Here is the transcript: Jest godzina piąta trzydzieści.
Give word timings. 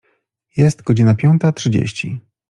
Jest 0.57 0.81
godzina 0.81 1.15
piąta 1.15 1.51
trzydzieści. 1.51 2.21